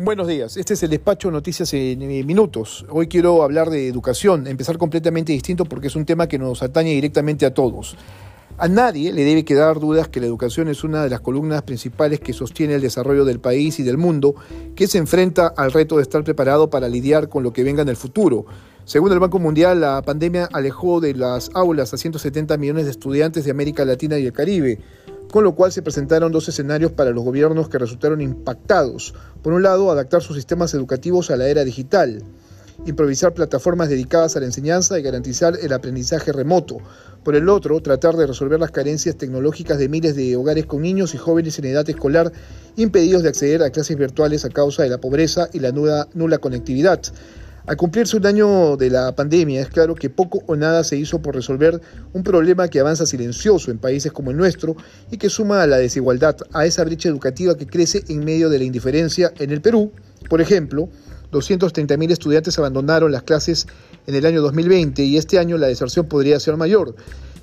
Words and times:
Buenos 0.00 0.26
días, 0.26 0.56
este 0.56 0.74
es 0.74 0.82
el 0.82 0.90
despacho 0.90 1.30
Noticias 1.30 1.72
en 1.72 2.00
Minutos. 2.26 2.84
Hoy 2.90 3.06
quiero 3.06 3.44
hablar 3.44 3.70
de 3.70 3.86
educación, 3.86 4.48
empezar 4.48 4.76
completamente 4.76 5.32
distinto 5.32 5.64
porque 5.66 5.86
es 5.86 5.94
un 5.94 6.04
tema 6.04 6.26
que 6.26 6.36
nos 6.36 6.64
atañe 6.64 6.90
directamente 6.90 7.46
a 7.46 7.54
todos. 7.54 7.96
A 8.58 8.66
nadie 8.66 9.12
le 9.12 9.22
debe 9.22 9.44
quedar 9.44 9.78
dudas 9.78 10.08
que 10.08 10.18
la 10.18 10.26
educación 10.26 10.66
es 10.66 10.82
una 10.82 11.04
de 11.04 11.10
las 11.10 11.20
columnas 11.20 11.62
principales 11.62 12.18
que 12.18 12.32
sostiene 12.32 12.74
el 12.74 12.80
desarrollo 12.80 13.24
del 13.24 13.38
país 13.38 13.78
y 13.78 13.84
del 13.84 13.96
mundo, 13.96 14.34
que 14.74 14.88
se 14.88 14.98
enfrenta 14.98 15.46
al 15.56 15.70
reto 15.70 15.96
de 15.96 16.02
estar 16.02 16.24
preparado 16.24 16.70
para 16.70 16.88
lidiar 16.88 17.28
con 17.28 17.44
lo 17.44 17.52
que 17.52 17.62
venga 17.62 17.82
en 17.82 17.88
el 17.88 17.96
futuro. 17.96 18.46
Según 18.84 19.12
el 19.12 19.20
Banco 19.20 19.38
Mundial, 19.38 19.80
la 19.80 20.02
pandemia 20.02 20.48
alejó 20.52 21.00
de 21.00 21.14
las 21.14 21.50
aulas 21.54 21.94
a 21.94 21.98
170 21.98 22.56
millones 22.56 22.86
de 22.86 22.90
estudiantes 22.90 23.44
de 23.44 23.52
América 23.52 23.84
Latina 23.84 24.18
y 24.18 24.26
el 24.26 24.32
Caribe 24.32 24.80
con 25.34 25.42
lo 25.42 25.56
cual 25.56 25.72
se 25.72 25.82
presentaron 25.82 26.30
dos 26.30 26.48
escenarios 26.48 26.92
para 26.92 27.10
los 27.10 27.24
gobiernos 27.24 27.68
que 27.68 27.76
resultaron 27.76 28.20
impactados. 28.20 29.14
Por 29.42 29.52
un 29.52 29.64
lado, 29.64 29.90
adaptar 29.90 30.22
sus 30.22 30.36
sistemas 30.36 30.72
educativos 30.74 31.28
a 31.32 31.36
la 31.36 31.48
era 31.48 31.64
digital, 31.64 32.22
improvisar 32.86 33.34
plataformas 33.34 33.88
dedicadas 33.88 34.36
a 34.36 34.38
la 34.38 34.46
enseñanza 34.46 34.96
y 34.96 35.02
garantizar 35.02 35.58
el 35.60 35.72
aprendizaje 35.72 36.30
remoto. 36.30 36.78
Por 37.24 37.34
el 37.34 37.48
otro, 37.48 37.80
tratar 37.80 38.16
de 38.16 38.28
resolver 38.28 38.60
las 38.60 38.70
carencias 38.70 39.16
tecnológicas 39.16 39.76
de 39.76 39.88
miles 39.88 40.14
de 40.14 40.36
hogares 40.36 40.66
con 40.66 40.82
niños 40.82 41.16
y 41.16 41.18
jóvenes 41.18 41.58
en 41.58 41.64
edad 41.64 41.90
escolar 41.90 42.30
impedidos 42.76 43.24
de 43.24 43.30
acceder 43.30 43.64
a 43.64 43.70
clases 43.70 43.98
virtuales 43.98 44.44
a 44.44 44.50
causa 44.50 44.84
de 44.84 44.90
la 44.90 44.98
pobreza 44.98 45.48
y 45.52 45.58
la 45.58 45.72
nula, 45.72 46.38
conectividad. 46.38 47.00
Al 47.66 47.78
cumplirse 47.78 48.18
un 48.18 48.26
año 48.26 48.76
de 48.76 48.90
la 48.90 49.16
pandemia, 49.16 49.62
es 49.62 49.70
claro 49.70 49.94
que 49.94 50.10
poco 50.10 50.42
o 50.46 50.54
nada 50.54 50.84
se 50.84 50.98
hizo 50.98 51.22
por 51.22 51.34
resolver 51.34 51.80
un 52.12 52.22
problema 52.22 52.68
que 52.68 52.78
avanza 52.78 53.06
silencioso 53.06 53.70
en 53.70 53.78
países 53.78 54.12
como 54.12 54.30
el 54.30 54.36
nuestro 54.36 54.76
y 55.10 55.16
que 55.16 55.30
suma 55.30 55.62
a 55.62 55.66
la 55.66 55.78
desigualdad, 55.78 56.36
a 56.52 56.66
esa 56.66 56.84
brecha 56.84 57.08
educativa 57.08 57.56
que 57.56 57.66
crece 57.66 58.04
en 58.08 58.22
medio 58.22 58.50
de 58.50 58.58
la 58.58 58.64
indiferencia 58.64 59.32
en 59.38 59.50
el 59.50 59.62
Perú. 59.62 59.92
Por 60.28 60.42
ejemplo, 60.42 60.90
230.000 61.32 62.10
estudiantes 62.10 62.58
abandonaron 62.58 63.10
las 63.10 63.22
clases 63.22 63.66
en 64.06 64.14
el 64.14 64.26
año 64.26 64.42
2020 64.42 65.02
y 65.02 65.16
este 65.16 65.38
año 65.38 65.56
la 65.56 65.68
deserción 65.68 66.04
podría 66.04 66.38
ser 66.40 66.58
mayor. 66.58 66.94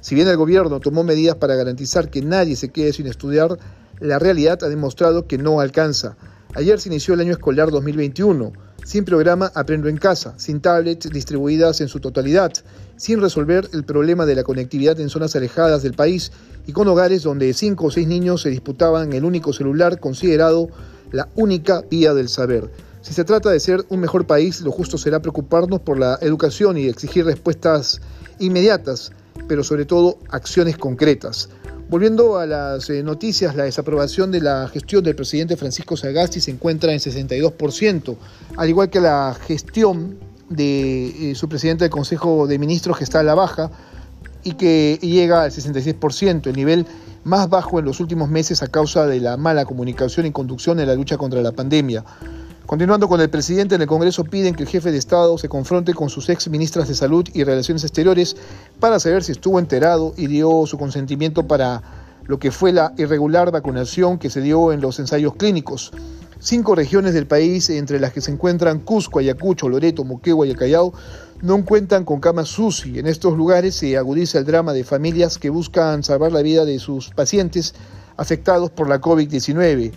Si 0.01 0.13
bien 0.13 0.27
el 0.27 0.37
gobierno 0.37 0.79
tomó 0.79 1.03
medidas 1.03 1.37
para 1.37 1.55
garantizar 1.55 2.11
que 2.11 2.21
nadie 2.21 2.55
se 2.55 2.69
quede 2.69 2.93
sin 2.93 3.07
estudiar, 3.07 3.57
la 3.99 4.19
realidad 4.19 4.63
ha 4.63 4.69
demostrado 4.69 5.25
que 5.25 5.39
no 5.39 5.61
alcanza. 5.61 6.15
Ayer 6.53 6.79
se 6.79 6.89
inició 6.89 7.15
el 7.15 7.21
año 7.21 7.31
escolar 7.31 7.71
2021 7.71 8.53
sin 8.83 9.05
programa 9.05 9.51
Aprendo 9.55 9.89
en 9.89 9.97
Casa, 9.97 10.33
sin 10.37 10.61
tablets 10.61 11.09
distribuidas 11.09 11.81
en 11.81 11.87
su 11.87 11.99
totalidad, 11.99 12.51
sin 12.97 13.21
resolver 13.21 13.67
el 13.73 13.83
problema 13.83 14.25
de 14.25 14.35
la 14.35 14.43
conectividad 14.43 14.99
en 14.99 15.09
zonas 15.09 15.35
alejadas 15.35 15.83
del 15.83 15.93
país 15.93 16.31
y 16.67 16.73
con 16.73 16.87
hogares 16.87 17.23
donde 17.23 17.53
cinco 17.53 17.87
o 17.87 17.91
seis 17.91 18.07
niños 18.07 18.41
se 18.41 18.49
disputaban 18.49 19.13
el 19.13 19.25
único 19.25 19.53
celular 19.53 19.99
considerado 19.99 20.69
la 21.11 21.27
única 21.35 21.81
vía 21.89 22.13
del 22.13 22.29
saber. 22.29 22.69
Si 23.01 23.13
se 23.13 23.23
trata 23.23 23.49
de 23.49 23.59
ser 23.59 23.83
un 23.89 23.99
mejor 23.99 24.27
país, 24.27 24.61
lo 24.61 24.71
justo 24.71 24.97
será 24.97 25.19
preocuparnos 25.21 25.81
por 25.81 25.97
la 25.97 26.19
educación 26.21 26.77
y 26.77 26.87
exigir 26.87 27.25
respuestas 27.25 27.99
inmediatas, 28.39 29.11
pero 29.47 29.63
sobre 29.63 29.85
todo 29.85 30.19
acciones 30.29 30.77
concretas. 30.77 31.49
Volviendo 31.91 32.37
a 32.37 32.45
las 32.45 32.89
eh, 32.89 33.03
noticias, 33.03 33.53
la 33.53 33.65
desaprobación 33.65 34.31
de 34.31 34.39
la 34.39 34.69
gestión 34.69 35.03
del 35.03 35.13
presidente 35.13 35.57
Francisco 35.57 35.97
Sagasti 35.97 36.39
se 36.39 36.49
encuentra 36.49 36.93
en 36.93 36.99
62%, 36.99 38.15
al 38.55 38.69
igual 38.69 38.89
que 38.89 39.01
la 39.01 39.35
gestión 39.45 40.17
de 40.47 41.31
eh, 41.31 41.35
su 41.35 41.49
presidente 41.49 41.83
del 41.83 41.91
Consejo 41.91 42.47
de 42.47 42.57
Ministros 42.59 42.97
que 42.97 43.03
está 43.03 43.19
a 43.19 43.23
la 43.23 43.35
baja 43.35 43.71
y 44.45 44.53
que 44.53 44.99
llega 45.01 45.43
al 45.43 45.51
66%, 45.51 46.47
el 46.47 46.55
nivel 46.55 46.85
más 47.25 47.49
bajo 47.49 47.77
en 47.77 47.83
los 47.83 47.99
últimos 47.99 48.29
meses 48.29 48.63
a 48.63 48.67
causa 48.67 49.05
de 49.05 49.19
la 49.19 49.35
mala 49.35 49.65
comunicación 49.65 50.25
y 50.25 50.31
conducción 50.31 50.79
en 50.79 50.87
la 50.87 50.95
lucha 50.95 51.17
contra 51.17 51.41
la 51.41 51.51
pandemia. 51.51 52.05
Continuando 52.65 53.09
con 53.09 53.19
el 53.19 53.29
presidente, 53.29 53.75
en 53.75 53.81
el 53.81 53.87
Congreso 53.87 54.23
piden 54.23 54.55
que 54.55 54.63
el 54.63 54.69
jefe 54.69 54.91
de 54.91 54.97
Estado 54.97 55.37
se 55.37 55.49
confronte 55.49 55.93
con 55.93 56.09
sus 56.09 56.29
ex 56.29 56.47
ministras 56.47 56.87
de 56.87 56.95
Salud 56.95 57.27
y 57.33 57.43
Relaciones 57.43 57.83
Exteriores 57.83 58.37
para 58.79 58.99
saber 58.99 59.23
si 59.23 59.33
estuvo 59.33 59.59
enterado 59.59 60.13
y 60.15 60.27
dio 60.27 60.65
su 60.65 60.77
consentimiento 60.77 61.47
para 61.47 61.81
lo 62.25 62.39
que 62.39 62.51
fue 62.51 62.71
la 62.71 62.93
irregular 62.97 63.51
vacunación 63.51 64.17
que 64.17 64.29
se 64.29 64.39
dio 64.41 64.71
en 64.71 64.79
los 64.79 64.99
ensayos 64.99 65.35
clínicos. 65.35 65.91
Cinco 66.39 66.73
regiones 66.73 67.13
del 67.13 67.27
país, 67.27 67.69
entre 67.69 67.99
las 67.99 68.13
que 68.13 68.21
se 68.21 68.31
encuentran 68.31 68.79
Cusco, 68.79 69.19
Ayacucho, 69.19 69.67
Loreto, 69.67 70.03
Moquegua 70.05 70.47
y 70.47 70.51
el 70.51 70.57
Callao, 70.57 70.93
no 71.41 71.65
cuentan 71.65 72.05
con 72.05 72.19
camas 72.19 72.47
SUSI. 72.49 72.99
En 72.99 73.07
estos 73.07 73.35
lugares 73.37 73.75
se 73.75 73.97
agudiza 73.97 74.39
el 74.39 74.45
drama 74.45 74.73
de 74.73 74.83
familias 74.83 75.37
que 75.37 75.49
buscan 75.49 76.03
salvar 76.03 76.31
la 76.31 76.41
vida 76.41 76.63
de 76.63 76.79
sus 76.79 77.09
pacientes 77.09 77.75
afectados 78.17 78.69
por 78.69 78.87
la 78.87 79.01
COVID-19. 79.01 79.91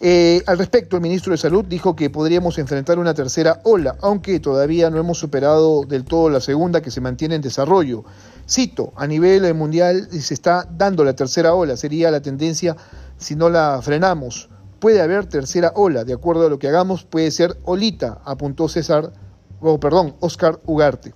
Eh, 0.00 0.42
al 0.46 0.58
respecto, 0.58 0.96
el 0.96 1.02
ministro 1.02 1.32
de 1.32 1.38
Salud 1.38 1.64
dijo 1.64 1.96
que 1.96 2.08
podríamos 2.08 2.58
enfrentar 2.58 2.98
una 3.00 3.14
tercera 3.14 3.60
ola, 3.64 3.96
aunque 4.00 4.38
todavía 4.38 4.90
no 4.90 4.98
hemos 4.98 5.18
superado 5.18 5.82
del 5.84 6.04
todo 6.04 6.30
la 6.30 6.40
segunda 6.40 6.80
que 6.80 6.92
se 6.92 7.00
mantiene 7.00 7.34
en 7.34 7.42
desarrollo. 7.42 8.04
Cito, 8.48 8.92
a 8.96 9.06
nivel 9.08 9.52
mundial 9.54 10.08
se 10.10 10.34
está 10.34 10.68
dando 10.70 11.02
la 11.02 11.14
tercera 11.14 11.52
ola, 11.52 11.76
sería 11.76 12.12
la 12.12 12.22
tendencia 12.22 12.76
si 13.16 13.34
no 13.34 13.50
la 13.50 13.80
frenamos. 13.82 14.48
Puede 14.78 15.00
haber 15.00 15.26
tercera 15.26 15.72
ola, 15.74 16.04
de 16.04 16.12
acuerdo 16.12 16.46
a 16.46 16.50
lo 16.50 16.60
que 16.60 16.68
hagamos, 16.68 17.04
puede 17.04 17.32
ser 17.32 17.58
olita, 17.64 18.20
apuntó 18.24 18.68
César, 18.68 19.12
oh, 19.60 19.80
perdón, 19.80 20.14
Oscar 20.20 20.60
Ugarte. 20.66 21.12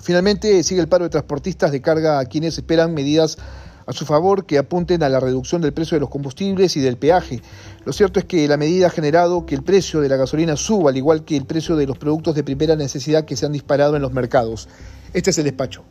Finalmente 0.00 0.62
sigue 0.62 0.80
el 0.80 0.88
paro 0.88 1.04
de 1.04 1.10
transportistas 1.10 1.72
de 1.72 1.82
carga 1.82 2.20
a 2.20 2.26
quienes 2.26 2.56
esperan 2.56 2.94
medidas 2.94 3.38
a 3.86 3.92
su 3.92 4.06
favor 4.06 4.46
que 4.46 4.58
apunten 4.58 5.02
a 5.02 5.08
la 5.08 5.20
reducción 5.20 5.60
del 5.60 5.72
precio 5.72 5.96
de 5.96 6.00
los 6.00 6.10
combustibles 6.10 6.76
y 6.76 6.80
del 6.80 6.96
peaje. 6.96 7.42
Lo 7.84 7.92
cierto 7.92 8.18
es 8.18 8.24
que 8.24 8.48
la 8.48 8.56
medida 8.56 8.86
ha 8.86 8.90
generado 8.90 9.44
que 9.44 9.54
el 9.54 9.62
precio 9.62 10.00
de 10.00 10.08
la 10.08 10.16
gasolina 10.16 10.56
suba, 10.56 10.90
al 10.90 10.96
igual 10.96 11.24
que 11.24 11.36
el 11.36 11.44
precio 11.44 11.76
de 11.76 11.86
los 11.86 11.98
productos 11.98 12.34
de 12.34 12.42
primera 12.42 12.76
necesidad 12.76 13.26
que 13.26 13.36
se 13.36 13.44
han 13.44 13.52
disparado 13.52 13.94
en 13.96 14.02
los 14.02 14.12
mercados. 14.12 14.68
Este 15.12 15.30
es 15.30 15.38
el 15.38 15.44
despacho. 15.44 15.84